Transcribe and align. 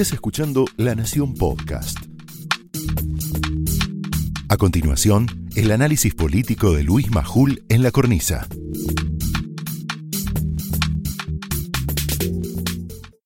Estás 0.00 0.14
escuchando 0.14 0.64
La 0.78 0.94
Nación 0.94 1.34
Podcast. 1.34 1.98
A 4.48 4.56
continuación, 4.56 5.26
el 5.56 5.70
análisis 5.72 6.14
político 6.14 6.72
de 6.72 6.84
Luis 6.84 7.10
Majul 7.10 7.62
en 7.68 7.82
la 7.82 7.90
cornisa. 7.90 8.48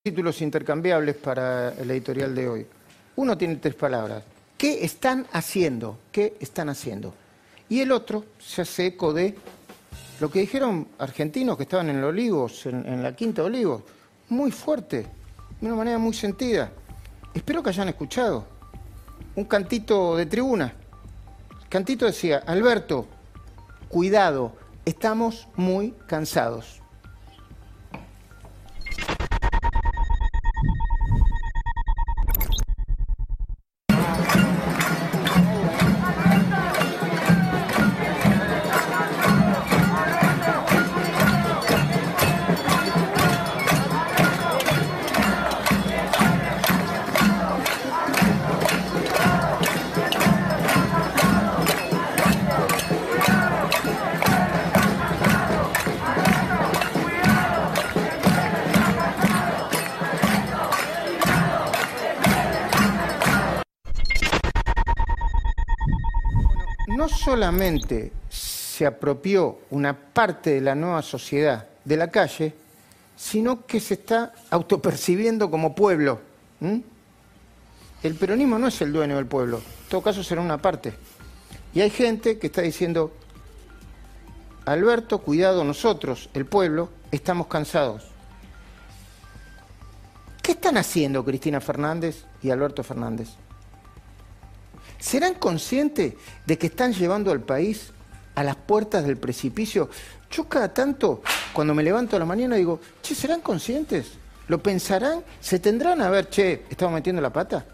Títulos 0.02 0.42
intercambiables 0.42 1.14
para 1.14 1.74
el 1.74 1.92
editorial 1.92 2.34
de 2.34 2.48
hoy. 2.48 2.66
Uno 3.14 3.38
tiene 3.38 3.54
tres 3.54 3.76
palabras. 3.76 4.24
¿Qué 4.58 4.84
están 4.84 5.28
haciendo? 5.30 6.00
¿Qué 6.10 6.36
están 6.40 6.70
haciendo? 6.70 7.14
Y 7.68 7.82
el 7.82 7.92
otro 7.92 8.24
se 8.44 8.62
hace 8.62 8.86
eco 8.86 9.12
de 9.12 9.36
lo 10.18 10.28
que 10.28 10.40
dijeron 10.40 10.88
argentinos 10.98 11.56
que 11.56 11.62
estaban 11.62 11.88
en 11.90 12.00
los 12.00 12.10
Olivos, 12.10 12.66
en, 12.66 12.84
en 12.84 13.00
la 13.00 13.14
Quinta 13.14 13.44
Olivos. 13.44 13.84
Muy 14.28 14.50
fuerte, 14.50 15.06
de 15.64 15.72
una 15.72 15.78
manera 15.78 15.98
muy 15.98 16.12
sentida. 16.12 16.70
Espero 17.32 17.62
que 17.62 17.70
hayan 17.70 17.88
escuchado. 17.88 18.44
Un 19.34 19.44
cantito 19.44 20.14
de 20.14 20.26
tribuna. 20.26 20.74
El 21.62 21.68
cantito 21.70 22.04
decía, 22.04 22.42
Alberto, 22.46 23.06
cuidado, 23.88 24.52
estamos 24.84 25.48
muy 25.56 25.92
cansados. 26.06 26.82
Solamente 67.34 68.12
se 68.28 68.86
apropió 68.86 69.58
una 69.70 69.92
parte 69.92 70.50
de 70.50 70.60
la 70.60 70.76
nueva 70.76 71.02
sociedad 71.02 71.66
de 71.84 71.96
la 71.96 72.08
calle, 72.08 72.54
sino 73.16 73.66
que 73.66 73.80
se 73.80 73.94
está 73.94 74.32
autopercibiendo 74.50 75.50
como 75.50 75.74
pueblo. 75.74 76.20
El 78.04 78.14
peronismo 78.14 78.56
no 78.56 78.68
es 78.68 78.80
el 78.82 78.92
dueño 78.92 79.16
del 79.16 79.26
pueblo, 79.26 79.56
en 79.56 79.88
todo 79.88 80.00
caso 80.00 80.22
será 80.22 80.42
una 80.42 80.58
parte. 80.62 80.94
Y 81.74 81.80
hay 81.80 81.90
gente 81.90 82.38
que 82.38 82.46
está 82.46 82.62
diciendo, 82.62 83.12
Alberto, 84.64 85.18
cuidado, 85.18 85.64
nosotros, 85.64 86.30
el 86.34 86.46
pueblo, 86.46 86.90
estamos 87.10 87.48
cansados. 87.48 88.04
¿Qué 90.40 90.52
están 90.52 90.76
haciendo 90.76 91.24
Cristina 91.24 91.60
Fernández 91.60 92.26
y 92.44 92.50
Alberto 92.50 92.84
Fernández? 92.84 93.30
¿Serán 95.04 95.34
conscientes 95.34 96.14
de 96.46 96.56
que 96.56 96.68
están 96.68 96.94
llevando 96.94 97.30
al 97.30 97.42
país 97.42 97.90
a 98.34 98.42
las 98.42 98.56
puertas 98.56 99.04
del 99.04 99.18
precipicio? 99.18 99.90
Yo 100.30 100.48
cada 100.48 100.72
tanto, 100.72 101.20
cuando 101.52 101.74
me 101.74 101.82
levanto 101.82 102.16
a 102.16 102.18
la 102.18 102.24
mañana, 102.24 102.56
digo, 102.56 102.80
che, 103.02 103.14
¿serán 103.14 103.42
conscientes? 103.42 104.12
¿Lo 104.48 104.62
pensarán? 104.62 105.22
¿Se 105.42 105.58
tendrán 105.58 106.00
a 106.00 106.08
ver, 106.08 106.30
che, 106.30 106.64
estamos 106.70 106.94
metiendo 106.94 107.20
la 107.20 107.30
pata? 107.30 107.66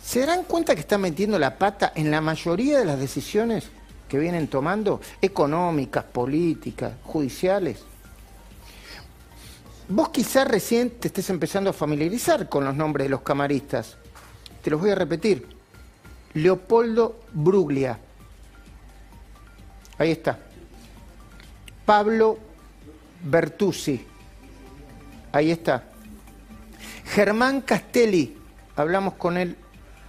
¿Se 0.00 0.20
darán 0.20 0.44
cuenta 0.44 0.76
que 0.76 0.82
están 0.82 1.00
metiendo 1.00 1.40
la 1.40 1.58
pata 1.58 1.92
en 1.96 2.12
la 2.12 2.20
mayoría 2.20 2.78
de 2.78 2.84
las 2.84 3.00
decisiones 3.00 3.64
que 4.08 4.16
vienen 4.16 4.46
tomando? 4.46 5.00
Económicas, 5.20 6.04
políticas, 6.04 6.92
judiciales. 7.02 7.80
Vos 9.88 10.10
quizás 10.10 10.46
recién 10.46 10.90
te 10.90 11.08
estés 11.08 11.28
empezando 11.30 11.70
a 11.70 11.72
familiarizar 11.72 12.48
con 12.48 12.64
los 12.64 12.76
nombres 12.76 13.06
de 13.06 13.10
los 13.10 13.22
camaristas. 13.22 13.96
Te 14.68 14.72
los 14.72 14.82
voy 14.82 14.90
a 14.90 14.96
repetir. 14.96 15.48
Leopoldo 16.34 17.20
Bruglia. 17.32 17.98
Ahí 19.96 20.10
está. 20.10 20.38
Pablo 21.86 22.38
Bertuzzi. 23.24 24.06
Ahí 25.32 25.52
está. 25.52 25.84
Germán 27.06 27.62
Castelli. 27.62 28.36
Hablamos 28.76 29.14
con 29.14 29.38
él 29.38 29.56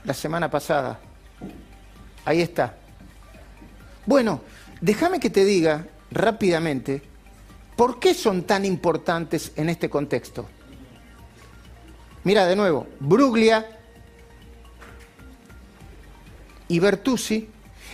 la 0.03 0.13
semana 0.13 0.51
pasada. 0.51 0.99
Ahí 2.25 2.41
está. 2.41 2.75
Bueno, 4.05 4.41
déjame 4.81 5.21
que 5.21 5.29
te 5.29 5.45
diga 5.45 5.87
rápidamente 6.11 7.01
por 7.77 7.97
qué 7.97 8.13
son 8.13 8.43
tan 8.43 8.65
importantes 8.65 9.53
en 9.55 9.69
este 9.69 9.89
contexto. 9.89 10.45
Mira, 12.25 12.45
de 12.45 12.57
nuevo, 12.57 12.87
Bruglia 12.99 13.78
y 16.69 16.79
Bertuzzi 16.79 17.49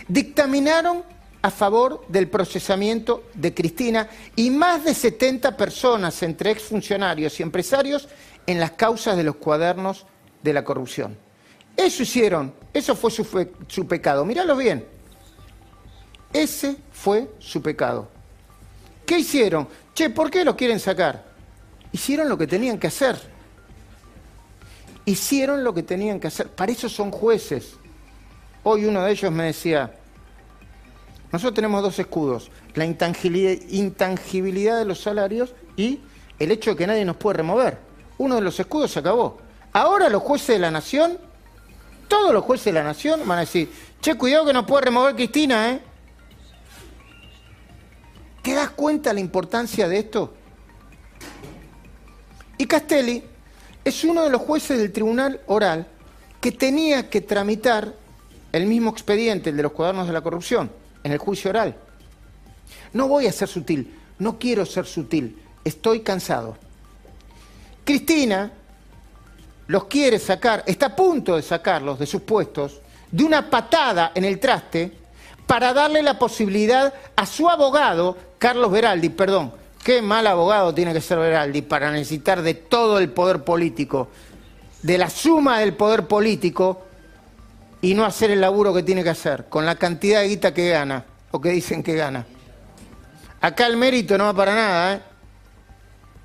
dictaminaron 0.06 1.02
a 1.42 1.50
favor 1.50 2.04
del 2.08 2.28
procesamiento 2.28 3.24
de 3.34 3.52
Cristina 3.54 4.08
y 4.36 4.50
más 4.50 4.84
de 4.84 4.94
70 4.94 5.56
personas, 5.56 6.22
entre 6.22 6.50
exfuncionarios 6.50 7.40
y 7.40 7.42
empresarios, 7.42 8.08
en 8.46 8.60
las 8.60 8.72
causas 8.72 9.16
de 9.16 9.24
los 9.24 9.36
cuadernos 9.36 10.06
de 10.42 10.52
la 10.52 10.64
corrupción. 10.64 11.16
Eso 11.76 12.02
hicieron, 12.02 12.54
eso 12.72 12.96
fue 12.96 13.10
su, 13.10 13.86
pecado. 13.86 14.24
Míralo 14.24 14.56
bien. 14.56 14.86
Ese 16.32 16.76
fue 16.92 17.30
su 17.38 17.62
pecado. 17.62 18.08
¿Qué 19.04 19.18
hicieron? 19.18 19.68
Che, 19.94 20.10
¿por 20.10 20.30
qué 20.30 20.44
lo 20.44 20.56
quieren 20.56 20.80
sacar? 20.80 21.24
Hicieron 21.92 22.28
lo 22.28 22.36
que 22.36 22.46
tenían 22.46 22.78
que 22.78 22.86
hacer. 22.86 23.16
Hicieron 25.04 25.62
lo 25.62 25.72
que 25.72 25.82
tenían 25.82 26.18
que 26.18 26.26
hacer. 26.26 26.48
Para 26.48 26.72
eso 26.72 26.88
son 26.88 27.10
jueces. 27.10 27.76
Hoy 28.68 28.84
uno 28.84 29.04
de 29.04 29.12
ellos 29.12 29.30
me 29.30 29.44
decía, 29.44 29.92
nosotros 31.30 31.54
tenemos 31.54 31.82
dos 31.82 31.96
escudos, 32.00 32.50
la 32.74 32.84
intangibilidad, 32.84 34.78
de 34.80 34.84
los 34.84 35.00
salarios 35.00 35.54
y 35.76 36.00
el 36.40 36.50
hecho 36.50 36.70
de 36.70 36.76
que 36.76 36.86
nadie 36.88 37.04
nos 37.04 37.14
puede 37.14 37.36
remover. 37.36 37.78
Uno 38.18 38.34
de 38.34 38.40
los 38.40 38.58
escudos 38.58 38.90
se 38.90 38.98
acabó. 38.98 39.38
Ahora 39.72 40.08
los 40.08 40.20
jueces 40.20 40.48
de 40.48 40.58
la 40.58 40.72
nación, 40.72 41.16
todos 42.08 42.34
los 42.34 42.42
jueces 42.42 42.64
de 42.64 42.72
la 42.72 42.82
nación 42.82 43.20
van 43.24 43.38
a 43.38 43.40
decir, 43.42 43.70
che, 44.00 44.16
cuidado 44.16 44.46
que 44.46 44.52
nos 44.52 44.66
puede 44.66 44.86
remover 44.86 45.14
Cristina, 45.14 45.70
¿eh? 45.70 45.80
¿Te 48.42 48.52
das 48.52 48.70
cuenta 48.70 49.12
la 49.12 49.20
importancia 49.20 49.86
de 49.86 49.98
esto? 50.00 50.34
Y 52.58 52.66
Castelli 52.66 53.22
es 53.84 54.02
uno 54.02 54.24
de 54.24 54.30
los 54.30 54.40
jueces 54.40 54.76
del 54.76 54.90
tribunal 54.90 55.40
oral 55.46 55.86
que 56.40 56.50
tenía 56.50 57.08
que 57.08 57.20
tramitar 57.20 58.05
el 58.56 58.66
mismo 58.66 58.90
expediente, 58.90 59.50
el 59.50 59.56
de 59.56 59.62
los 59.62 59.72
cuadernos 59.72 60.06
de 60.06 60.12
la 60.12 60.20
corrupción, 60.20 60.70
en 61.02 61.12
el 61.12 61.18
juicio 61.18 61.50
oral. 61.50 61.76
No 62.92 63.08
voy 63.08 63.26
a 63.26 63.32
ser 63.32 63.48
sutil, 63.48 63.94
no 64.18 64.38
quiero 64.38 64.64
ser 64.66 64.86
sutil, 64.86 65.38
estoy 65.64 66.00
cansado. 66.00 66.56
Cristina 67.84 68.52
los 69.68 69.84
quiere 69.84 70.18
sacar, 70.18 70.62
está 70.66 70.86
a 70.86 70.96
punto 70.96 71.36
de 71.36 71.42
sacarlos 71.42 71.98
de 71.98 72.06
sus 72.06 72.22
puestos, 72.22 72.80
de 73.10 73.24
una 73.24 73.50
patada 73.50 74.12
en 74.14 74.24
el 74.24 74.38
traste, 74.38 74.92
para 75.46 75.72
darle 75.72 76.02
la 76.02 76.18
posibilidad 76.18 76.92
a 77.14 77.24
su 77.26 77.48
abogado, 77.48 78.16
Carlos 78.38 78.70
Beraldi, 78.72 79.10
perdón, 79.10 79.52
qué 79.84 80.02
mal 80.02 80.26
abogado 80.26 80.74
tiene 80.74 80.92
que 80.92 81.00
ser 81.00 81.18
Beraldi 81.18 81.62
para 81.62 81.92
necesitar 81.92 82.42
de 82.42 82.54
todo 82.54 82.98
el 82.98 83.10
poder 83.10 83.44
político, 83.44 84.08
de 84.82 84.98
la 84.98 85.08
suma 85.08 85.60
del 85.60 85.74
poder 85.74 86.06
político 86.06 86.85
y 87.80 87.94
no 87.94 88.04
hacer 88.04 88.30
el 88.30 88.40
laburo 88.40 88.72
que 88.72 88.82
tiene 88.82 89.04
que 89.04 89.10
hacer, 89.10 89.46
con 89.48 89.66
la 89.66 89.76
cantidad 89.76 90.20
de 90.20 90.28
guita 90.28 90.54
que 90.54 90.70
gana, 90.70 91.04
o 91.30 91.40
que 91.40 91.50
dicen 91.50 91.82
que 91.82 91.94
gana. 91.94 92.26
Acá 93.40 93.66
el 93.66 93.76
mérito 93.76 94.16
no 94.16 94.24
va 94.24 94.34
para 94.34 94.54
nada, 94.54 94.94
¿eh? 94.94 95.00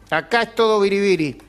Acá 0.10 0.44
es 0.44 0.56
todo 0.56 0.80
biribiri. 0.80 1.42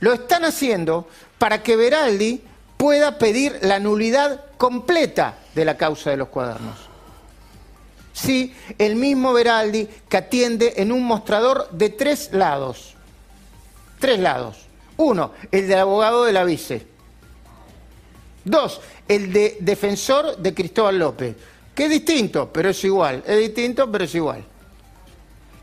Lo 0.00 0.12
están 0.12 0.44
haciendo 0.44 1.08
para 1.38 1.62
que 1.62 1.76
Beraldi 1.76 2.42
pueda 2.76 3.18
pedir 3.18 3.58
la 3.62 3.78
nulidad 3.78 4.44
completa 4.56 5.38
de 5.54 5.64
la 5.64 5.76
causa 5.76 6.10
de 6.10 6.16
los 6.16 6.28
cuadernos. 6.28 6.76
Sí, 8.12 8.54
el 8.78 8.96
mismo 8.96 9.32
Beraldi 9.32 9.88
que 10.08 10.16
atiende 10.16 10.74
en 10.76 10.90
un 10.90 11.04
mostrador 11.04 11.68
de 11.70 11.90
tres 11.90 12.30
lados. 12.32 12.94
Tres 13.98 14.18
lados. 14.18 14.66
Uno, 14.96 15.32
el 15.52 15.68
del 15.68 15.78
abogado 15.78 16.24
de 16.24 16.32
la 16.32 16.44
vice. 16.44 16.86
Dos, 18.46 18.80
el 19.08 19.32
de 19.32 19.56
defensor 19.58 20.36
de 20.36 20.54
Cristóbal 20.54 21.00
López. 21.00 21.34
Que 21.74 21.86
es 21.86 21.90
distinto, 21.90 22.48
pero 22.52 22.70
es 22.70 22.84
igual. 22.84 23.24
Es 23.26 23.40
distinto, 23.40 23.90
pero 23.90 24.04
es 24.04 24.14
igual. 24.14 24.44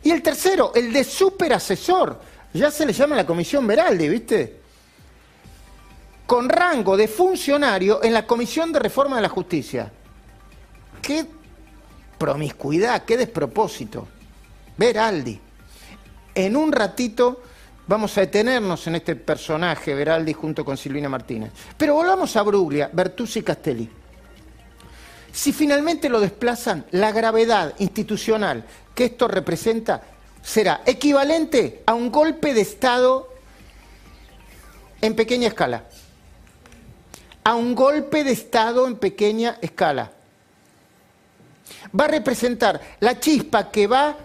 Y 0.03 0.11
el 0.11 0.21
tercero, 0.21 0.73
el 0.75 0.91
de 0.91 1.05
superasesor 1.05 2.19
Ya 2.53 2.69
se 2.69 2.85
le 2.85 2.91
llama 2.91 3.15
la 3.15 3.25
Comisión 3.25 3.65
Veraldi, 3.65 4.09
¿viste? 4.09 4.59
Con 6.27 6.49
rango 6.49 6.97
de 6.97 7.07
funcionario 7.07 8.03
en 8.03 8.13
la 8.13 8.27
Comisión 8.27 8.73
de 8.73 8.79
Reforma 8.79 9.15
de 9.15 9.21
la 9.21 9.29
Justicia. 9.29 9.89
Qué 11.01 11.25
promiscuidad, 12.17 13.05
qué 13.05 13.15
despropósito. 13.15 14.09
Veraldi. 14.77 15.39
En 16.35 16.57
un 16.57 16.73
ratito 16.73 17.43
vamos 17.87 18.17
a 18.17 18.21
detenernos 18.21 18.87
en 18.87 18.95
este 18.95 19.15
personaje, 19.15 19.93
Veraldi, 19.93 20.33
junto 20.33 20.63
con 20.63 20.77
Silvina 20.77 21.09
Martínez. 21.09 21.51
Pero 21.77 21.95
volvamos 21.95 22.35
a 22.35 22.41
Bruglia, 22.43 22.89
Bertuzzi 22.91 23.39
y 23.39 23.43
Castelli. 23.43 23.89
Si 25.31 25.51
finalmente 25.51 26.09
lo 26.09 26.19
desplazan, 26.19 26.85
la 26.91 27.11
gravedad 27.11 27.73
institucional 27.79 28.63
que 28.93 29.05
esto 29.05 29.27
representa 29.27 30.01
será 30.41 30.81
equivalente 30.85 31.81
a 31.85 31.93
un 31.93 32.11
golpe 32.11 32.53
de 32.53 32.61
Estado 32.61 33.29
en 35.01 35.15
pequeña 35.15 35.47
escala. 35.47 35.85
A 37.43 37.55
un 37.55 37.73
golpe 37.73 38.23
de 38.23 38.31
Estado 38.31 38.87
en 38.87 38.97
pequeña 38.97 39.57
escala. 39.61 40.11
Va 41.99 42.05
a 42.05 42.09
representar 42.09 42.79
la 42.99 43.19
chispa 43.19 43.71
que 43.71 43.87
va 43.87 44.15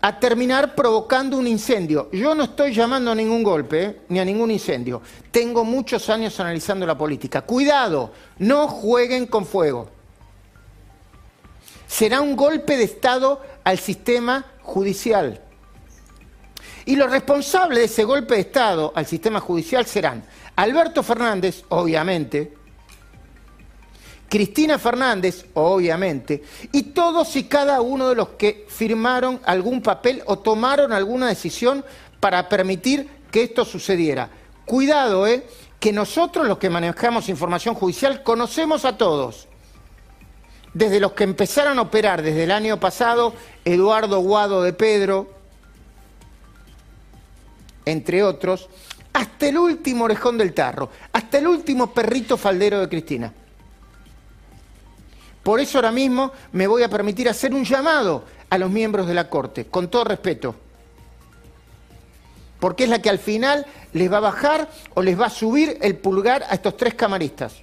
a 0.00 0.18
terminar 0.18 0.74
provocando 0.74 1.36
un 1.36 1.46
incendio. 1.46 2.08
Yo 2.12 2.34
no 2.34 2.44
estoy 2.44 2.72
llamando 2.72 3.10
a 3.10 3.14
ningún 3.14 3.42
golpe, 3.42 3.84
¿eh? 3.84 4.00
ni 4.08 4.20
a 4.20 4.24
ningún 4.24 4.50
incendio. 4.50 5.02
Tengo 5.30 5.64
muchos 5.64 6.08
años 6.08 6.38
analizando 6.38 6.86
la 6.86 6.96
política. 6.96 7.42
Cuidado, 7.42 8.12
no 8.38 8.68
jueguen 8.68 9.26
con 9.26 9.44
fuego. 9.44 9.88
Será 11.86 12.20
un 12.20 12.36
golpe 12.36 12.76
de 12.76 12.84
Estado 12.84 13.40
al 13.64 13.78
sistema 13.78 14.44
judicial. 14.62 15.40
Y 16.84 16.96
los 16.96 17.10
responsables 17.10 17.78
de 17.78 17.84
ese 17.84 18.04
golpe 18.04 18.34
de 18.34 18.40
Estado 18.40 18.92
al 18.94 19.06
sistema 19.06 19.40
judicial 19.40 19.84
serán 19.84 20.22
Alberto 20.56 21.02
Fernández, 21.02 21.64
obviamente, 21.68 22.57
Cristina 24.28 24.78
Fernández, 24.78 25.46
obviamente, 25.54 26.42
y 26.72 26.82
todos 26.84 27.34
y 27.36 27.44
cada 27.44 27.80
uno 27.80 28.10
de 28.10 28.14
los 28.14 28.30
que 28.30 28.66
firmaron 28.68 29.40
algún 29.44 29.80
papel 29.80 30.22
o 30.26 30.38
tomaron 30.38 30.92
alguna 30.92 31.28
decisión 31.28 31.84
para 32.20 32.48
permitir 32.48 33.08
que 33.30 33.44
esto 33.44 33.64
sucediera. 33.64 34.28
Cuidado, 34.66 35.26
¿eh? 35.26 35.46
que 35.80 35.92
nosotros 35.92 36.46
los 36.46 36.58
que 36.58 36.68
manejamos 36.68 37.28
información 37.28 37.74
judicial 37.74 38.22
conocemos 38.22 38.84
a 38.84 38.98
todos. 38.98 39.48
Desde 40.74 41.00
los 41.00 41.12
que 41.12 41.24
empezaron 41.24 41.78
a 41.78 41.82
operar 41.82 42.20
desde 42.20 42.44
el 42.44 42.50
año 42.50 42.78
pasado, 42.78 43.32
Eduardo 43.64 44.20
Guado 44.20 44.62
de 44.62 44.74
Pedro, 44.74 45.32
entre 47.86 48.22
otros, 48.22 48.68
hasta 49.14 49.48
el 49.48 49.56
último 49.56 50.04
orejón 50.04 50.36
del 50.36 50.52
tarro, 50.52 50.90
hasta 51.12 51.38
el 51.38 51.46
último 51.46 51.94
perrito 51.94 52.36
faldero 52.36 52.80
de 52.80 52.88
Cristina. 52.88 53.32
Por 55.48 55.60
eso 55.60 55.78
ahora 55.78 55.92
mismo 55.92 56.30
me 56.52 56.66
voy 56.66 56.82
a 56.82 56.90
permitir 56.90 57.26
hacer 57.26 57.54
un 57.54 57.64
llamado 57.64 58.22
a 58.50 58.58
los 58.58 58.70
miembros 58.70 59.06
de 59.06 59.14
la 59.14 59.30
Corte, 59.30 59.64
con 59.64 59.88
todo 59.88 60.04
respeto. 60.04 60.54
Porque 62.60 62.84
es 62.84 62.90
la 62.90 63.00
que 63.00 63.08
al 63.08 63.18
final 63.18 63.64
les 63.94 64.12
va 64.12 64.18
a 64.18 64.20
bajar 64.20 64.68
o 64.92 65.00
les 65.00 65.18
va 65.18 65.24
a 65.24 65.30
subir 65.30 65.78
el 65.80 65.96
pulgar 65.96 66.42
a 66.42 66.52
estos 66.52 66.76
tres 66.76 66.92
camaristas. 66.92 67.54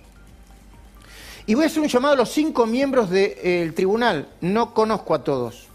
Y 1.46 1.54
voy 1.54 1.66
a 1.66 1.68
hacer 1.68 1.84
un 1.84 1.88
llamado 1.88 2.16
a 2.16 2.18
los 2.18 2.32
cinco 2.32 2.66
miembros 2.66 3.12
del 3.12 3.76
tribunal, 3.76 4.30
no 4.42 4.74
conozco 4.74 5.14
a 5.14 5.24
todos, 5.24 5.68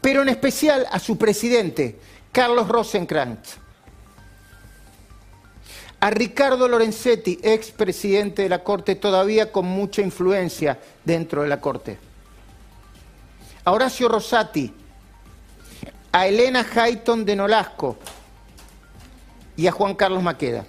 pero 0.00 0.22
en 0.22 0.30
especial 0.30 0.84
a 0.90 0.98
su 0.98 1.16
presidente, 1.16 1.96
Carlos 2.32 2.66
Rosenkrantz 2.66 3.58
a 6.04 6.10
Ricardo 6.10 6.68
Lorenzetti, 6.68 7.38
ex 7.42 7.70
presidente 7.70 8.42
de 8.42 8.50
la 8.50 8.62
Corte, 8.62 8.94
todavía 8.94 9.50
con 9.50 9.64
mucha 9.64 10.02
influencia 10.02 10.78
dentro 11.02 11.40
de 11.40 11.48
la 11.48 11.62
Corte. 11.62 11.96
A 13.64 13.72
Horacio 13.72 14.06
Rosati, 14.10 14.70
a 16.12 16.26
Elena 16.26 16.66
Hayton 16.74 17.24
de 17.24 17.34
Nolasco 17.34 17.96
y 19.56 19.66
a 19.66 19.72
Juan 19.72 19.94
Carlos 19.94 20.22
Maqueda. 20.22 20.66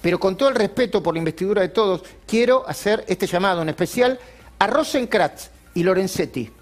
Pero 0.00 0.20
con 0.20 0.36
todo 0.36 0.50
el 0.50 0.54
respeto 0.54 1.02
por 1.02 1.12
la 1.12 1.18
investidura 1.18 1.62
de 1.62 1.70
todos, 1.70 2.04
quiero 2.24 2.68
hacer 2.68 3.04
este 3.08 3.26
llamado 3.26 3.62
en 3.62 3.70
especial 3.70 4.20
a 4.60 4.68
Rosenkratz 4.68 5.50
y 5.74 5.82
Lorenzetti. 5.82 6.52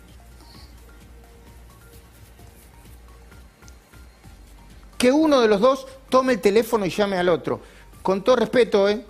Que 4.97 5.12
uno 5.12 5.43
de 5.43 5.49
los 5.49 5.61
dos 5.61 5.87
tome 6.08 6.35
el 6.35 6.41
teléfono 6.41 6.87
y 6.87 6.91
llame 6.91 7.17
al 7.17 7.29
otro. 7.29 7.61
Con 8.03 8.23
todo 8.23 8.37
respeto, 8.37 8.88
¿eh? 8.88 9.05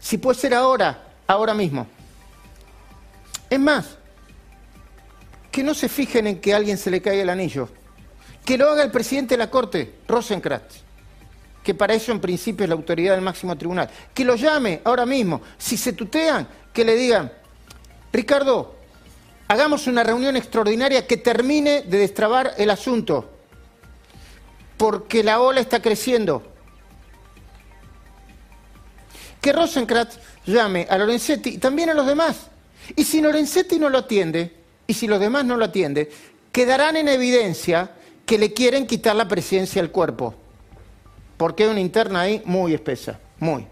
Si 0.00 0.18
puede 0.18 0.38
ser 0.38 0.54
ahora, 0.54 1.02
ahora 1.26 1.54
mismo. 1.54 1.86
Es 3.48 3.60
más, 3.60 3.96
que 5.50 5.62
no 5.62 5.74
se 5.74 5.88
fijen 5.88 6.26
en 6.26 6.40
que 6.40 6.52
a 6.52 6.56
alguien 6.56 6.78
se 6.78 6.90
le 6.90 7.02
caiga 7.02 7.22
el 7.22 7.30
anillo. 7.30 7.68
Que 8.44 8.58
lo 8.58 8.68
haga 8.70 8.82
el 8.82 8.90
presidente 8.90 9.34
de 9.34 9.38
la 9.38 9.50
Corte, 9.50 9.96
Rosenkrantz, 10.08 10.80
que 11.62 11.74
para 11.74 11.94
eso 11.94 12.10
en 12.10 12.20
principio 12.20 12.64
es 12.64 12.68
la 12.70 12.74
autoridad 12.74 13.14
del 13.14 13.22
máximo 13.22 13.56
tribunal. 13.56 13.88
Que 14.12 14.24
lo 14.24 14.34
llame 14.34 14.80
ahora 14.82 15.06
mismo. 15.06 15.42
Si 15.58 15.76
se 15.76 15.92
tutean, 15.92 16.48
que 16.72 16.84
le 16.84 16.96
digan, 16.96 17.30
Ricardo, 18.12 18.74
hagamos 19.46 19.86
una 19.86 20.02
reunión 20.02 20.36
extraordinaria 20.36 21.06
que 21.06 21.18
termine 21.18 21.82
de 21.82 21.98
destrabar 21.98 22.54
el 22.56 22.70
asunto 22.70 23.30
porque 24.82 25.22
la 25.22 25.40
ola 25.40 25.60
está 25.60 25.80
creciendo. 25.80 26.42
Que 29.40 29.52
Rosenkrantz 29.52 30.18
llame 30.44 30.88
a 30.90 30.98
Lorenzetti 30.98 31.50
y 31.50 31.58
también 31.58 31.90
a 31.90 31.94
los 31.94 32.04
demás. 32.04 32.48
Y 32.96 33.04
si 33.04 33.20
Lorenzetti 33.20 33.78
no 33.78 33.88
lo 33.88 33.98
atiende, 33.98 34.52
y 34.88 34.94
si 34.94 35.06
los 35.06 35.20
demás 35.20 35.44
no 35.44 35.56
lo 35.56 35.66
atienden, 35.66 36.08
quedarán 36.50 36.96
en 36.96 37.06
evidencia 37.06 37.92
que 38.26 38.38
le 38.38 38.52
quieren 38.52 38.88
quitar 38.88 39.14
la 39.14 39.28
presidencia 39.28 39.80
al 39.80 39.92
cuerpo. 39.92 40.34
Porque 41.36 41.62
hay 41.62 41.70
una 41.70 41.78
interna 41.78 42.22
ahí 42.22 42.42
muy 42.44 42.74
espesa, 42.74 43.20
muy. 43.38 43.64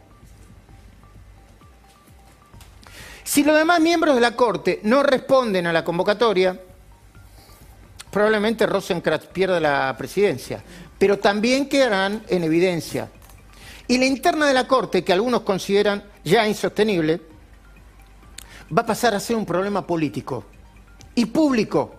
Si 3.25 3.43
los 3.43 3.59
demás 3.59 3.81
miembros 3.81 4.15
de 4.15 4.21
la 4.21 4.37
Corte 4.37 4.79
no 4.85 5.03
responden 5.03 5.67
a 5.67 5.73
la 5.73 5.83
convocatoria, 5.83 6.61
probablemente 8.11 8.67
Rosenkrantz 8.67 9.27
pierda 9.27 9.61
la 9.61 9.95
presidencia 9.97 10.62
pero 11.00 11.19
también 11.19 11.67
quedarán 11.67 12.23
en 12.29 12.45
evidencia. 12.45 13.09
Y 13.88 13.97
la 13.97 14.05
interna 14.05 14.47
de 14.47 14.52
la 14.52 14.69
Corte, 14.69 15.02
que 15.02 15.14
algunos 15.14 15.40
consideran 15.40 16.05
ya 16.23 16.47
insostenible, 16.47 17.23
va 18.76 18.83
a 18.83 18.87
pasar 18.87 19.14
a 19.14 19.19
ser 19.19 19.35
un 19.35 19.47
problema 19.47 19.87
político 19.87 20.45
y 21.14 21.25
público 21.25 21.95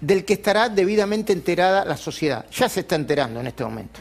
del 0.00 0.24
que 0.24 0.34
estará 0.34 0.68
debidamente 0.68 1.32
enterada 1.32 1.84
la 1.84 1.96
sociedad. 1.96 2.46
Ya 2.52 2.68
se 2.68 2.80
está 2.80 2.94
enterando 2.94 3.40
en 3.40 3.48
este 3.48 3.64
momento. 3.64 3.98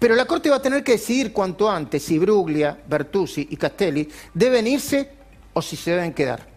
Pero 0.00 0.16
la 0.16 0.24
Corte 0.24 0.50
va 0.50 0.56
a 0.56 0.62
tener 0.62 0.82
que 0.82 0.92
decidir 0.92 1.32
cuanto 1.32 1.70
antes 1.70 2.02
si 2.02 2.18
Bruglia, 2.18 2.76
Bertuzzi 2.84 3.46
y 3.48 3.56
Castelli 3.56 4.08
deben 4.34 4.66
irse 4.66 5.08
o 5.52 5.62
si 5.62 5.76
se 5.76 5.92
deben 5.92 6.12
quedar. 6.12 6.49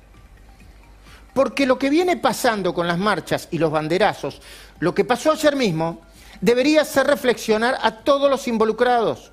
Porque 1.33 1.65
lo 1.65 1.79
que 1.79 1.89
viene 1.89 2.17
pasando 2.17 2.73
con 2.73 2.87
las 2.87 2.97
marchas 2.97 3.47
y 3.51 3.57
los 3.57 3.71
banderazos, 3.71 4.41
lo 4.79 4.93
que 4.93 5.03
pasó 5.03 5.31
ayer 5.31 5.55
mismo, 5.55 6.01
debería 6.41 6.81
hacer 6.81 7.07
reflexionar 7.07 7.77
a 7.81 8.03
todos 8.03 8.29
los 8.29 8.47
involucrados. 8.47 9.31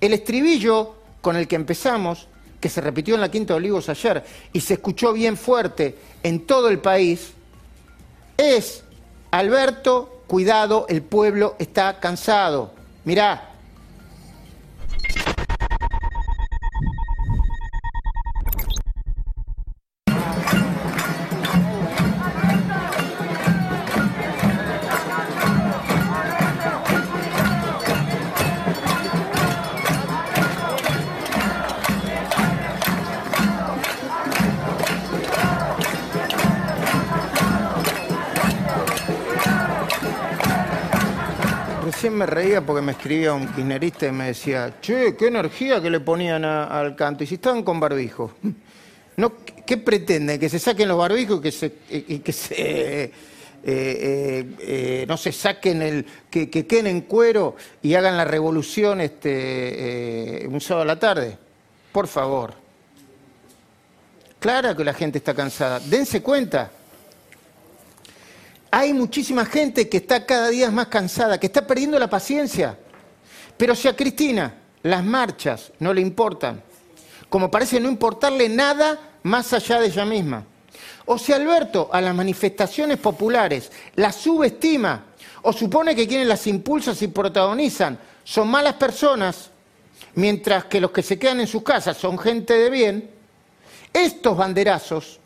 El 0.00 0.12
estribillo 0.12 0.94
con 1.20 1.36
el 1.36 1.46
que 1.46 1.56
empezamos, 1.56 2.28
que 2.60 2.68
se 2.68 2.80
repitió 2.80 3.14
en 3.14 3.20
la 3.20 3.30
Quinta 3.30 3.54
de 3.54 3.58
Olivos 3.58 3.88
ayer 3.88 4.24
y 4.52 4.60
se 4.60 4.74
escuchó 4.74 5.12
bien 5.12 5.36
fuerte 5.36 5.98
en 6.22 6.46
todo 6.46 6.68
el 6.68 6.78
país, 6.78 7.32
es, 8.36 8.82
Alberto, 9.30 10.22
cuidado, 10.26 10.86
el 10.88 11.02
pueblo 11.02 11.56
está 11.58 12.00
cansado. 12.00 12.72
Mirá, 13.04 13.55
me 42.16 42.26
reía 42.26 42.60
porque 42.60 42.82
me 42.82 42.92
escribía 42.92 43.32
un 43.34 43.46
kirchnerista 43.46 44.06
y 44.06 44.12
me 44.12 44.26
decía, 44.26 44.74
che, 44.80 45.14
qué 45.16 45.28
energía 45.28 45.80
que 45.80 45.90
le 45.90 46.00
ponían 46.00 46.44
al 46.44 46.96
canto. 46.96 47.22
Y 47.22 47.26
si 47.26 47.34
estaban 47.36 47.62
con 47.62 47.78
barbijo. 47.80 48.32
No, 49.18 49.32
¿Qué 49.64 49.78
pretenden? 49.78 50.38
¿Que 50.38 50.50
se 50.50 50.58
saquen 50.58 50.88
los 50.88 50.98
barbijos 50.98 51.38
y 51.38 51.42
que 51.42 51.50
se, 51.50 51.72
y 51.88 52.18
que 52.18 52.32
se 52.34 53.12
eh, 53.68 54.00
eh, 54.00 54.54
eh, 54.60 55.04
no 55.08 55.16
se 55.16 55.32
saquen 55.32 55.82
el. 55.82 56.06
Que, 56.30 56.48
que, 56.48 56.68
queden 56.68 56.86
en 56.86 57.00
cuero 57.00 57.56
y 57.82 57.94
hagan 57.94 58.16
la 58.16 58.24
revolución 58.24 59.00
este, 59.00 60.46
un 60.48 60.60
sábado 60.60 60.82
a 60.82 60.86
la 60.86 60.98
tarde? 61.00 61.36
Por 61.90 62.06
favor. 62.06 62.54
Claro 64.38 64.76
que 64.76 64.84
la 64.84 64.94
gente 64.94 65.18
está 65.18 65.34
cansada. 65.34 65.80
Dense 65.80 66.22
cuenta. 66.22 66.70
Hay 68.70 68.92
muchísima 68.92 69.44
gente 69.44 69.88
que 69.88 69.98
está 69.98 70.26
cada 70.26 70.48
día 70.48 70.70
más 70.70 70.88
cansada, 70.88 71.38
que 71.38 71.46
está 71.46 71.66
perdiendo 71.66 71.98
la 71.98 72.10
paciencia. 72.10 72.78
Pero 73.56 73.74
si 73.74 73.88
a 73.88 73.96
Cristina 73.96 74.54
las 74.82 75.04
marchas 75.04 75.72
no 75.78 75.94
le 75.94 76.00
importan, 76.00 76.62
como 77.28 77.50
parece 77.50 77.80
no 77.80 77.88
importarle 77.88 78.48
nada 78.48 78.98
más 79.22 79.52
allá 79.52 79.80
de 79.80 79.86
ella 79.86 80.04
misma, 80.04 80.44
o 81.06 81.18
si 81.18 81.32
Alberto 81.32 81.88
a 81.92 82.00
las 82.00 82.14
manifestaciones 82.14 82.98
populares 82.98 83.70
las 83.94 84.16
subestima 84.16 85.04
o 85.42 85.52
supone 85.52 85.94
que 85.94 86.06
quienes 86.06 86.26
las 86.26 86.46
impulsan 86.46 86.96
y 87.00 87.06
protagonizan 87.06 87.98
son 88.24 88.48
malas 88.48 88.74
personas, 88.74 89.50
mientras 90.14 90.64
que 90.64 90.80
los 90.80 90.90
que 90.90 91.02
se 91.02 91.18
quedan 91.18 91.40
en 91.40 91.46
sus 91.46 91.62
casas 91.62 91.96
son 91.96 92.18
gente 92.18 92.54
de 92.54 92.70
bien, 92.70 93.10
estos 93.92 94.36
banderazos 94.36 95.20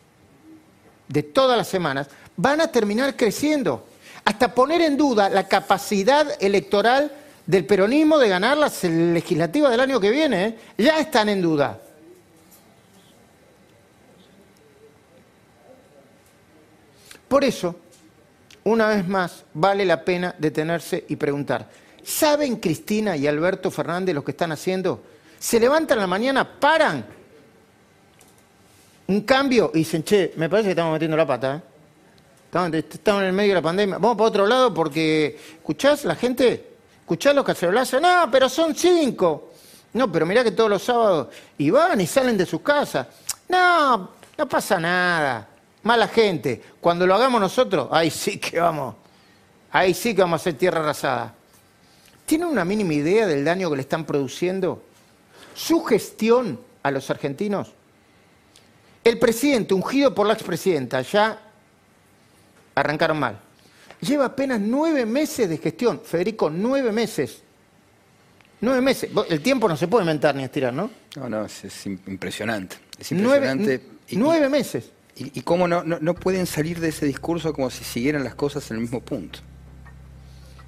de 1.08 1.22
todas 1.22 1.56
las 1.56 1.66
semanas 1.66 2.08
van 2.40 2.60
a 2.62 2.68
terminar 2.68 3.16
creciendo, 3.16 3.86
hasta 4.24 4.54
poner 4.54 4.80
en 4.80 4.96
duda 4.96 5.28
la 5.28 5.46
capacidad 5.46 6.26
electoral 6.42 7.12
del 7.44 7.66
peronismo 7.66 8.18
de 8.18 8.28
ganar 8.28 8.56
las 8.56 8.82
legislativas 8.84 9.70
del 9.70 9.80
año 9.80 10.00
que 10.00 10.10
viene. 10.10 10.46
¿eh? 10.46 10.58
Ya 10.78 10.98
están 10.98 11.28
en 11.28 11.42
duda. 11.42 11.78
Por 17.28 17.44
eso, 17.44 17.76
una 18.64 18.88
vez 18.88 19.06
más, 19.06 19.44
vale 19.52 19.84
la 19.84 20.02
pena 20.02 20.34
detenerse 20.38 21.04
y 21.08 21.16
preguntar, 21.16 21.68
¿saben 22.02 22.56
Cristina 22.56 23.16
y 23.16 23.26
Alberto 23.26 23.70
Fernández 23.70 24.14
lo 24.14 24.24
que 24.24 24.30
están 24.30 24.50
haciendo? 24.50 25.02
Se 25.38 25.60
levantan 25.60 25.98
en 25.98 26.02
la 26.02 26.06
mañana, 26.06 26.58
paran 26.58 27.04
un 29.08 29.20
cambio 29.22 29.70
y 29.74 29.78
dicen, 29.78 30.02
che, 30.02 30.32
me 30.36 30.48
parece 30.48 30.68
que 30.68 30.70
estamos 30.70 30.92
metiendo 30.92 31.16
la 31.16 31.26
pata. 31.26 31.56
¿eh? 31.56 31.69
Estamos, 32.52 33.22
en 33.22 33.28
el 33.28 33.32
medio 33.32 33.50
de 33.50 33.54
la 33.54 33.62
pandemia. 33.62 33.98
Vamos 33.98 34.16
para 34.16 34.28
otro 34.28 34.44
lado 34.44 34.74
porque, 34.74 35.38
¿escuchás 35.54 36.04
la 36.04 36.16
gente? 36.16 36.72
¿Escuchás 36.98 37.32
los 37.32 37.44
cacerolazos? 37.44 38.02
No, 38.02 38.28
pero 38.28 38.48
son 38.48 38.74
cinco. 38.74 39.52
No, 39.92 40.10
pero 40.10 40.26
mirá 40.26 40.42
que 40.42 40.50
todos 40.50 40.68
los 40.68 40.82
sábados 40.82 41.28
y 41.56 41.70
van 41.70 42.00
y 42.00 42.08
salen 42.08 42.36
de 42.36 42.44
sus 42.44 42.60
casas. 42.60 43.06
No, 43.48 44.10
no 44.36 44.48
pasa 44.48 44.80
nada. 44.80 45.46
Mala 45.84 46.08
gente. 46.08 46.60
Cuando 46.80 47.06
lo 47.06 47.14
hagamos 47.14 47.40
nosotros, 47.40 47.86
ahí 47.92 48.10
sí 48.10 48.38
que 48.40 48.58
vamos. 48.58 48.96
Ahí 49.70 49.94
sí 49.94 50.12
que 50.12 50.22
vamos 50.22 50.40
a 50.40 50.42
hacer 50.42 50.54
tierra 50.54 50.80
arrasada. 50.80 51.32
¿Tienen 52.26 52.48
una 52.48 52.64
mínima 52.64 52.94
idea 52.94 53.28
del 53.28 53.44
daño 53.44 53.70
que 53.70 53.76
le 53.76 53.82
están 53.82 54.04
produciendo? 54.04 54.82
Su 55.54 55.84
gestión 55.84 56.58
a 56.82 56.90
los 56.90 57.10
argentinos. 57.10 57.72
El 59.04 59.20
presidente, 59.20 59.72
ungido 59.72 60.12
por 60.12 60.26
la 60.26 60.32
expresidenta, 60.34 61.00
ya 61.02 61.49
arrancaron 62.80 63.18
mal. 63.18 63.38
Lleva 64.00 64.26
apenas 64.26 64.60
nueve 64.60 65.04
meses 65.06 65.48
de 65.48 65.58
gestión. 65.58 66.00
Federico, 66.04 66.50
nueve 66.50 66.90
meses. 66.92 67.42
Nueve 68.60 68.80
meses. 68.80 69.10
El 69.28 69.40
tiempo 69.40 69.68
no 69.68 69.76
se 69.76 69.88
puede 69.88 70.04
inventar 70.04 70.34
ni 70.34 70.44
estirar, 70.44 70.72
¿no? 70.72 70.90
No, 71.16 71.28
no, 71.28 71.44
es, 71.44 71.86
impresionante. 71.86 72.76
Es 72.98 73.12
impresionante. 73.12 73.82
Nueve, 74.12 74.48
meses. 74.48 74.90
Y, 75.16 75.42
cómo 75.42 75.68
no, 75.68 75.82
no, 75.84 76.14
pueden 76.14 76.46
salir 76.46 76.80
de 76.80 76.88
ese 76.88 77.04
discurso 77.06 77.52
como 77.52 77.68
si 77.70 77.84
siguieran 77.84 78.24
las 78.24 78.34
cosas 78.34 78.70
en 78.70 78.76
el 78.76 78.82
mismo 78.82 79.00
punto. 79.00 79.40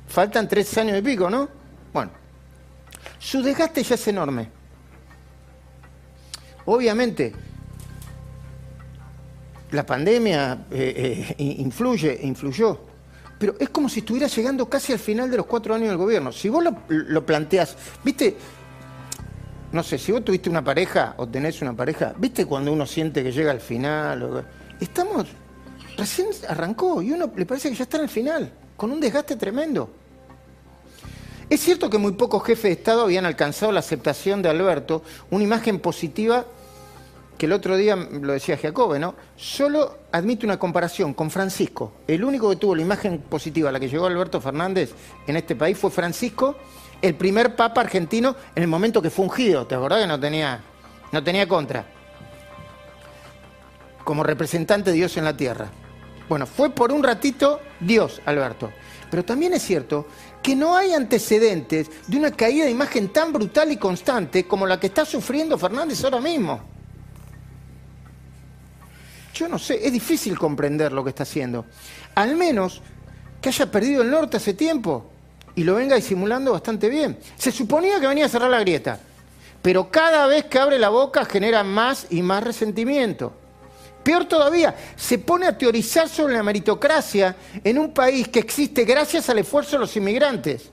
Faltan 0.08 0.46
tres 0.46 0.76
años 0.76 0.98
y 0.98 1.02
pico, 1.02 1.30
¿no? 1.30 1.48
Bueno, 1.92 2.10
su 3.18 3.42
desgaste 3.42 3.82
ya 3.82 3.94
es 3.94 4.08
enorme. 4.08 4.48
Obviamente, 6.66 7.32
la 9.72 9.84
pandemia 9.84 10.66
eh, 10.70 11.34
eh, 11.36 11.42
influye, 11.44 12.20
influyó, 12.22 12.78
pero 13.38 13.54
es 13.58 13.70
como 13.70 13.88
si 13.88 14.00
estuviera 14.00 14.28
llegando 14.28 14.68
casi 14.68 14.92
al 14.92 14.98
final 14.98 15.30
de 15.30 15.38
los 15.38 15.46
cuatro 15.46 15.74
años 15.74 15.88
del 15.88 15.96
gobierno. 15.96 16.30
Si 16.30 16.48
vos 16.48 16.62
lo, 16.62 16.76
lo 16.88 17.26
planteás, 17.26 17.76
viste, 18.04 18.36
no 19.72 19.82
sé, 19.82 19.98
si 19.98 20.12
vos 20.12 20.24
tuviste 20.24 20.50
una 20.50 20.62
pareja 20.62 21.14
o 21.16 21.26
tenés 21.26 21.60
una 21.62 21.74
pareja, 21.74 22.14
viste 22.16 22.46
cuando 22.46 22.72
uno 22.72 22.86
siente 22.86 23.22
que 23.22 23.32
llega 23.32 23.50
al 23.50 23.60
final, 23.60 24.46
estamos, 24.78 25.26
recién 25.96 26.28
arrancó 26.48 27.02
y 27.02 27.12
uno 27.12 27.32
le 27.34 27.46
parece 27.46 27.70
que 27.70 27.74
ya 27.74 27.84
está 27.84 27.96
en 27.96 28.04
el 28.04 28.10
final, 28.10 28.52
con 28.76 28.92
un 28.92 29.00
desgaste 29.00 29.36
tremendo. 29.36 29.90
Es 31.48 31.60
cierto 31.60 31.90
que 31.90 31.98
muy 31.98 32.12
pocos 32.12 32.44
jefes 32.44 32.64
de 32.64 32.72
Estado 32.72 33.02
habían 33.02 33.26
alcanzado 33.26 33.72
la 33.72 33.80
aceptación 33.80 34.42
de 34.42 34.48
Alberto, 34.48 35.02
una 35.30 35.44
imagen 35.44 35.80
positiva 35.80 36.46
que 37.42 37.46
el 37.46 37.52
otro 37.54 37.76
día 37.76 37.96
lo 37.96 38.34
decía 38.34 38.56
Jacobe, 38.56 39.00
¿no? 39.00 39.16
Solo 39.34 39.98
admite 40.12 40.46
una 40.46 40.60
comparación 40.60 41.12
con 41.12 41.28
Francisco. 41.28 41.94
El 42.06 42.22
único 42.22 42.48
que 42.48 42.54
tuvo 42.54 42.76
la 42.76 42.82
imagen 42.82 43.18
positiva 43.18 43.68
a 43.68 43.72
la 43.72 43.80
que 43.80 43.88
llegó 43.88 44.06
Alberto 44.06 44.40
Fernández 44.40 44.94
en 45.26 45.34
este 45.34 45.56
país 45.56 45.76
fue 45.76 45.90
Francisco, 45.90 46.54
el 47.00 47.16
primer 47.16 47.56
papa 47.56 47.80
argentino 47.80 48.36
en 48.54 48.62
el 48.62 48.68
momento 48.68 49.02
que 49.02 49.10
fue 49.10 49.24
ungido. 49.24 49.66
¿Te 49.66 49.74
acordás 49.74 50.02
que 50.02 50.06
no 50.06 50.20
tenía, 50.20 50.60
no 51.10 51.24
tenía 51.24 51.48
contra? 51.48 51.84
Como 54.04 54.22
representante 54.22 54.90
de 54.90 54.96
Dios 54.98 55.16
en 55.16 55.24
la 55.24 55.36
tierra. 55.36 55.66
Bueno, 56.28 56.46
fue 56.46 56.70
por 56.70 56.92
un 56.92 57.02
ratito 57.02 57.58
Dios, 57.80 58.22
Alberto. 58.24 58.70
Pero 59.10 59.24
también 59.24 59.52
es 59.52 59.62
cierto 59.62 60.06
que 60.40 60.54
no 60.54 60.76
hay 60.76 60.92
antecedentes 60.92 61.90
de 62.06 62.16
una 62.16 62.30
caída 62.30 62.66
de 62.66 62.70
imagen 62.70 63.08
tan 63.08 63.32
brutal 63.32 63.72
y 63.72 63.78
constante 63.78 64.46
como 64.46 64.64
la 64.64 64.78
que 64.78 64.86
está 64.86 65.04
sufriendo 65.04 65.58
Fernández 65.58 66.04
ahora 66.04 66.20
mismo. 66.20 66.70
Yo 69.42 69.48
no 69.48 69.58
sé, 69.58 69.84
es 69.84 69.92
difícil 69.92 70.38
comprender 70.38 70.92
lo 70.92 71.02
que 71.02 71.10
está 71.10 71.24
haciendo. 71.24 71.66
Al 72.14 72.36
menos 72.36 72.80
que 73.40 73.48
haya 73.48 73.68
perdido 73.68 74.02
el 74.02 74.08
norte 74.12 74.36
hace 74.36 74.54
tiempo 74.54 75.10
y 75.56 75.64
lo 75.64 75.74
venga 75.74 75.96
disimulando 75.96 76.52
bastante 76.52 76.88
bien. 76.88 77.18
Se 77.36 77.50
suponía 77.50 77.98
que 77.98 78.06
venía 78.06 78.26
a 78.26 78.28
cerrar 78.28 78.50
la 78.50 78.60
grieta, 78.60 79.00
pero 79.60 79.90
cada 79.90 80.28
vez 80.28 80.44
que 80.44 80.60
abre 80.60 80.78
la 80.78 80.90
boca 80.90 81.24
genera 81.24 81.64
más 81.64 82.06
y 82.10 82.22
más 82.22 82.44
resentimiento. 82.44 83.32
Peor 84.04 84.26
todavía, 84.26 84.76
se 84.94 85.18
pone 85.18 85.48
a 85.48 85.58
teorizar 85.58 86.08
sobre 86.08 86.34
la 86.34 86.44
meritocracia 86.44 87.34
en 87.64 87.80
un 87.80 87.92
país 87.92 88.28
que 88.28 88.38
existe 88.38 88.84
gracias 88.84 89.28
al 89.28 89.40
esfuerzo 89.40 89.72
de 89.72 89.80
los 89.80 89.96
inmigrantes. 89.96 90.70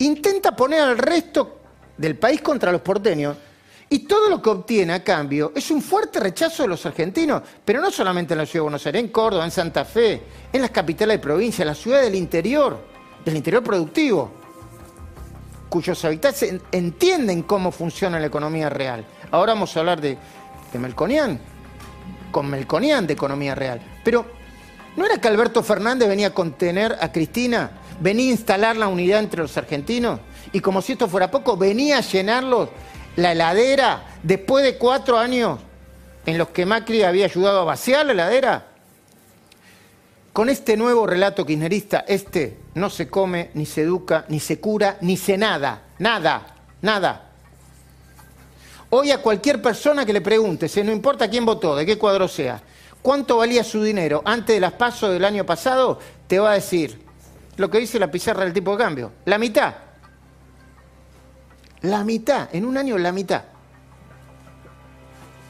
Intenta 0.00 0.54
poner 0.54 0.82
al 0.82 0.98
resto 0.98 1.60
del 1.96 2.18
país 2.18 2.42
contra 2.42 2.70
los 2.70 2.82
porteños 2.82 3.38
y 3.92 3.98
todo 3.98 4.30
lo 4.30 4.40
que 4.40 4.48
obtiene 4.48 4.94
a 4.94 5.04
cambio 5.04 5.52
es 5.54 5.70
un 5.70 5.82
fuerte 5.82 6.18
rechazo 6.18 6.62
de 6.62 6.70
los 6.70 6.86
argentinos, 6.86 7.42
pero 7.62 7.78
no 7.78 7.90
solamente 7.90 8.32
en 8.32 8.38
la 8.38 8.46
ciudad 8.46 8.60
de 8.60 8.62
Buenos 8.62 8.86
Aires, 8.86 9.02
en 9.02 9.08
Córdoba, 9.08 9.44
en 9.44 9.50
Santa 9.50 9.84
Fe, 9.84 10.22
en 10.50 10.62
las 10.62 10.70
capitales 10.70 11.18
de 11.18 11.18
provincia, 11.18 11.62
en 11.62 11.68
las 11.68 11.76
ciudades 11.76 12.06
del 12.06 12.14
interior, 12.14 12.78
del 13.22 13.36
interior 13.36 13.62
productivo, 13.62 14.30
cuyos 15.68 16.02
habitantes 16.06 16.54
entienden 16.72 17.42
cómo 17.42 17.70
funciona 17.70 18.18
la 18.18 18.28
economía 18.28 18.70
real. 18.70 19.04
Ahora 19.30 19.52
vamos 19.52 19.76
a 19.76 19.80
hablar 19.80 20.00
de, 20.00 20.16
de 20.72 20.78
Melconian, 20.78 21.38
con 22.30 22.48
Melconian 22.48 23.06
de 23.06 23.12
economía 23.12 23.54
real. 23.54 23.82
Pero, 24.02 24.24
¿no 24.96 25.04
era 25.04 25.18
que 25.18 25.28
Alberto 25.28 25.62
Fernández 25.62 26.08
venía 26.08 26.28
a 26.28 26.34
contener 26.34 26.96
a 26.98 27.12
Cristina? 27.12 27.72
Venía 28.00 28.30
a 28.30 28.32
instalar 28.32 28.74
la 28.74 28.88
unidad 28.88 29.18
entre 29.18 29.42
los 29.42 29.54
argentinos 29.58 30.18
y 30.50 30.60
como 30.60 30.82
si 30.82 30.92
esto 30.92 31.08
fuera 31.08 31.30
poco, 31.30 31.56
venía 31.56 31.98
a 31.98 32.00
llenarlos 32.00 32.68
la 33.16 33.32
heladera 33.32 34.04
después 34.22 34.64
de 34.64 34.78
cuatro 34.78 35.18
años 35.18 35.58
en 36.24 36.38
los 36.38 36.48
que 36.48 36.66
Macri 36.66 37.02
había 37.02 37.26
ayudado 37.26 37.60
a 37.60 37.64
vaciar 37.64 38.06
la 38.06 38.12
heladera? 38.12 38.66
Con 40.32 40.48
este 40.48 40.76
nuevo 40.76 41.06
relato 41.06 41.44
kirchnerista, 41.44 42.04
este 42.08 42.58
no 42.74 42.88
se 42.88 43.08
come, 43.08 43.50
ni 43.54 43.66
se 43.66 43.82
educa, 43.82 44.24
ni 44.28 44.40
se 44.40 44.58
cura, 44.60 44.96
ni 45.02 45.16
se 45.18 45.36
nada, 45.36 45.82
nada, 45.98 46.54
nada. 46.80 47.28
Hoy 48.88 49.10
a 49.10 49.18
cualquier 49.18 49.60
persona 49.60 50.06
que 50.06 50.12
le 50.12 50.20
pregunte, 50.20 50.70
no 50.84 50.92
importa 50.92 51.28
quién 51.28 51.44
votó, 51.44 51.76
de 51.76 51.84
qué 51.84 51.98
cuadro 51.98 52.28
sea, 52.28 52.62
cuánto 53.02 53.38
valía 53.38 53.64
su 53.64 53.82
dinero 53.82 54.22
antes 54.24 54.56
de 54.56 54.60
las 54.60 54.72
pasos 54.72 55.12
del 55.12 55.24
año 55.24 55.44
pasado, 55.44 55.98
te 56.26 56.38
va 56.38 56.52
a 56.52 56.54
decir 56.54 57.02
lo 57.56 57.70
que 57.70 57.78
dice 57.78 57.98
la 57.98 58.10
pizarra 58.10 58.44
del 58.44 58.52
tipo 58.52 58.72
de 58.72 58.82
cambio, 58.82 59.12
la 59.26 59.38
mitad. 59.38 59.74
La 61.82 62.04
mitad, 62.04 62.48
en 62.52 62.64
un 62.64 62.76
año 62.76 62.96
la 62.98 63.12
mitad. 63.12 63.42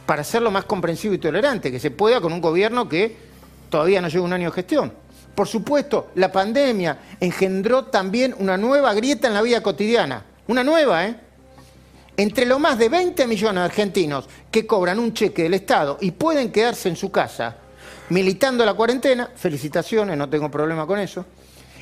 Para 0.07 0.23
hacerlo 0.23 0.51
más 0.51 0.65
comprensivo 0.65 1.15
y 1.15 1.19
tolerante, 1.19 1.71
que 1.71 1.79
se 1.79 1.91
pueda 1.91 2.21
con 2.21 2.33
un 2.33 2.41
gobierno 2.41 2.89
que 2.89 3.17
todavía 3.71 4.01
no 4.01 4.09
lleva 4.09 4.25
un 4.25 4.33
año 4.33 4.51
de 4.51 4.55
gestión. 4.55 4.93
Por 5.35 5.49
supuesto, 5.49 6.11
la 6.17 6.31
pandemia 6.31 6.99
engendró 7.21 7.85
también 7.85 8.35
una 8.39 8.57
nueva 8.57 8.93
grieta 8.95 9.29
en 9.29 9.35
la 9.35 9.43
vida 9.43 9.63
cotidiana. 9.63 10.25
Una 10.49 10.65
nueva, 10.65 11.07
¿eh? 11.07 11.17
entre 12.17 12.45
los 12.47 12.61
más 12.61 12.79
de 12.79 12.89
20 12.89 13.27
millones 13.27 13.61
de 13.61 13.65
argentinos 13.65 14.29
que 14.51 14.67
cobran 14.67 14.99
un 14.99 15.15
cheque 15.15 15.45
del 15.45 15.55
Estado 15.55 15.99
y 16.01 16.11
pueden 16.11 16.53
quedarse 16.53 16.89
en 16.89 16.97
su 16.97 17.11
casa 17.11 17.57
militando 18.13 18.65
la 18.65 18.75
cuarentena, 18.75 19.31
felicitaciones, 19.35 20.19
no 20.19 20.29
tengo 20.29 20.51
problema 20.51 20.87
con 20.87 20.99
eso, 20.99 21.25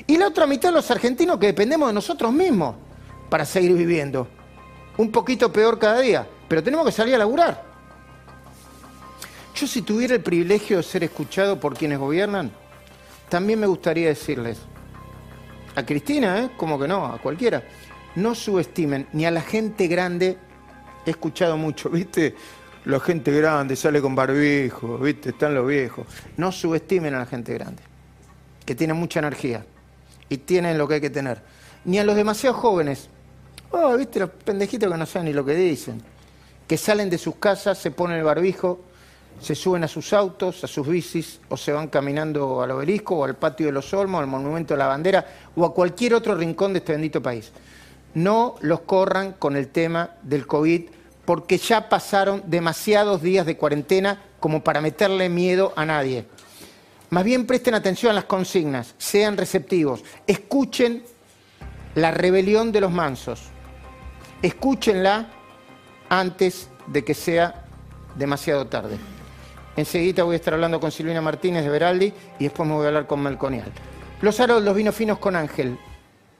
y 0.07 0.17
la 0.17 0.27
otra 0.27 0.47
mitad 0.47 0.71
los 0.71 0.89
argentinos 0.89 1.37
que 1.37 1.47
dependemos 1.47 1.89
de 1.89 1.93
nosotros 1.93 2.31
mismos 2.31 2.75
para 3.29 3.45
seguir 3.45 3.73
viviendo. 3.73 4.27
Un 5.01 5.11
poquito 5.11 5.51
peor 5.51 5.79
cada 5.79 5.99
día, 5.99 6.27
pero 6.47 6.61
tenemos 6.61 6.85
que 6.85 6.91
salir 6.91 7.15
a 7.15 7.17
laburar. 7.17 7.63
Yo 9.55 9.65
si 9.65 9.81
tuviera 9.81 10.13
el 10.13 10.21
privilegio 10.21 10.77
de 10.77 10.83
ser 10.83 11.03
escuchado 11.03 11.59
por 11.59 11.75
quienes 11.75 11.97
gobiernan, 11.97 12.51
también 13.27 13.59
me 13.59 13.65
gustaría 13.65 14.09
decirles, 14.09 14.59
a 15.75 15.83
Cristina, 15.83 16.43
¿eh? 16.43 16.51
Como 16.55 16.77
que 16.79 16.87
no, 16.87 17.03
a 17.07 17.17
cualquiera, 17.17 17.63
no 18.13 18.35
subestimen 18.35 19.07
ni 19.13 19.25
a 19.25 19.31
la 19.31 19.41
gente 19.41 19.87
grande, 19.87 20.37
he 21.03 21.09
escuchado 21.09 21.57
mucho, 21.57 21.89
¿viste? 21.89 22.35
La 22.85 22.99
gente 22.99 23.31
grande 23.31 23.75
sale 23.75 24.03
con 24.03 24.13
barbijo, 24.13 24.99
¿viste? 24.99 25.29
Están 25.29 25.55
los 25.55 25.65
viejos. 25.65 26.05
No 26.37 26.51
subestimen 26.51 27.15
a 27.15 27.17
la 27.17 27.25
gente 27.25 27.55
grande, 27.55 27.81
que 28.67 28.75
tiene 28.75 28.93
mucha 28.93 29.17
energía 29.17 29.65
y 30.29 30.37
tienen 30.37 30.77
lo 30.77 30.87
que 30.87 30.93
hay 30.93 31.01
que 31.01 31.09
tener. 31.09 31.41
Ni 31.85 31.97
a 31.97 32.03
los 32.03 32.15
demasiado 32.15 32.55
jóvenes, 32.55 33.09
oh, 33.71 33.97
¿viste? 33.97 34.19
Los 34.19 34.29
pendejitos 34.29 34.91
que 34.91 34.97
no 34.97 35.05
saben 35.05 35.27
ni 35.27 35.33
lo 35.33 35.45
que 35.45 35.55
dicen, 35.55 36.01
que 36.67 36.77
salen 36.77 37.09
de 37.09 37.17
sus 37.17 37.35
casas, 37.35 37.77
se 37.77 37.91
ponen 37.91 38.17
el 38.17 38.23
barbijo, 38.23 38.79
se 39.39 39.55
suben 39.55 39.83
a 39.83 39.87
sus 39.87 40.13
autos, 40.13 40.63
a 40.63 40.67
sus 40.67 40.87
bicis, 40.87 41.39
o 41.49 41.57
se 41.57 41.71
van 41.71 41.87
caminando 41.87 42.61
al 42.61 42.71
obelisco, 42.71 43.15
o 43.15 43.23
al 43.23 43.35
patio 43.35 43.65
de 43.65 43.71
los 43.71 43.93
Olmos, 43.93 44.21
al 44.21 44.27
monumento 44.27 44.73
de 44.73 44.77
la 44.77 44.87
bandera, 44.87 45.25
o 45.55 45.65
a 45.65 45.73
cualquier 45.73 46.13
otro 46.13 46.35
rincón 46.35 46.73
de 46.73 46.79
este 46.79 46.91
bendito 46.91 47.21
país. 47.21 47.51
No 48.13 48.55
los 48.61 48.81
corran 48.81 49.33
con 49.33 49.55
el 49.55 49.69
tema 49.69 50.11
del 50.21 50.45
COVID, 50.45 50.89
porque 51.25 51.57
ya 51.57 51.89
pasaron 51.89 52.43
demasiados 52.47 53.21
días 53.21 53.45
de 53.45 53.57
cuarentena 53.57 54.21
como 54.39 54.63
para 54.63 54.81
meterle 54.81 55.29
miedo 55.29 55.73
a 55.75 55.85
nadie. 55.85 56.25
Más 57.09 57.23
bien 57.23 57.45
presten 57.45 57.73
atención 57.73 58.11
a 58.11 58.15
las 58.15 58.25
consignas, 58.25 58.95
sean 58.97 59.37
receptivos, 59.37 60.03
escuchen 60.27 61.03
la 61.95 62.11
rebelión 62.11 62.71
de 62.71 62.81
los 62.81 62.91
mansos, 62.91 63.50
escúchenla 64.41 65.29
antes 66.09 66.69
de 66.87 67.03
que 67.03 67.13
sea 67.13 67.65
demasiado 68.15 68.67
tarde. 68.67 68.97
Enseguida 69.75 70.23
voy 70.23 70.33
a 70.33 70.35
estar 70.37 70.53
hablando 70.53 70.79
con 70.79 70.91
Silvina 70.91 71.21
Martínez 71.21 71.63
de 71.63 71.69
Veraldi 71.69 72.13
y 72.39 72.43
después 72.43 72.67
me 72.67 72.75
voy 72.75 72.85
a 72.85 72.87
hablar 72.89 73.07
con 73.07 73.21
Melconial. 73.23 73.71
Los 74.21 74.39
Haroldos, 74.39 74.75
vino 74.75 74.91
finos 74.91 75.17
con 75.19 75.35
Ángel. 75.35 75.77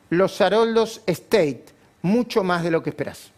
Los 0.10 0.40
Haroldos 0.42 1.02
State, 1.08 1.66
mucho 2.02 2.44
más 2.44 2.64
de 2.64 2.72
lo 2.72 2.84
que 2.84 2.90
esperás. 2.90 3.32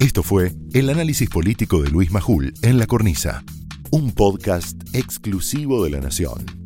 Esto 0.00 0.22
fue 0.22 0.52
el 0.72 0.88
análisis 0.88 1.28
político 1.28 1.82
de 1.82 1.90
Luis 1.90 2.10
Majul 2.10 2.54
en 2.62 2.78
La 2.78 2.86
Cornisa, 2.86 3.44
un 3.90 4.12
podcast 4.12 4.76
exclusivo 4.94 5.84
de 5.84 5.90
La 5.90 6.00
Nación. 6.00 6.65